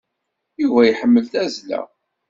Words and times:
Yuba 0.61 0.81
iḥemmel 0.85 1.25
tazla. 1.33 1.81